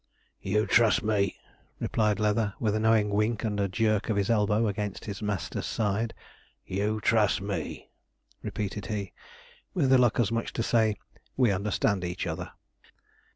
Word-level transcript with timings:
'You 0.41 0.65
trust 0.65 1.03
me,' 1.03 1.37
replied 1.79 2.19
Leather, 2.19 2.55
with 2.59 2.73
a 2.73 2.79
knowing 2.79 3.11
wink 3.11 3.43
and 3.43 3.59
a 3.59 3.67
jerk 3.67 4.09
of 4.09 4.17
his 4.17 4.31
elbow 4.31 4.67
against 4.67 5.05
his 5.05 5.21
master's 5.21 5.67
side; 5.67 6.15
'you 6.65 6.99
trust 7.01 7.39
me,' 7.39 7.91
repeated 8.41 8.87
he, 8.87 9.13
with 9.75 9.93
a 9.93 9.99
look 9.99 10.19
as 10.19 10.31
much 10.31 10.45
as 10.47 10.51
to 10.53 10.63
say, 10.63 10.95
'we 11.37 11.51
understand 11.51 12.03
each 12.03 12.25
other.' 12.25 12.49